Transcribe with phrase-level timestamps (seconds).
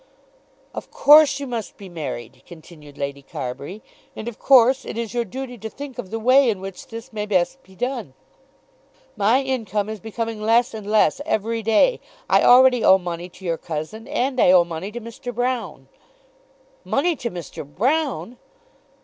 [0.73, 3.83] "Of course you must be married," continued Lady Carbury,
[4.15, 7.13] "and of course it is your duty to think of the way in which this
[7.13, 8.15] may be best done.
[9.15, 11.99] My income is becoming less and less every day.
[12.27, 15.31] I already owe money to your cousin, and I owe money to Mr.
[15.31, 15.85] Broune."
[16.83, 17.63] "Money to Mr.
[17.63, 18.37] Broune!"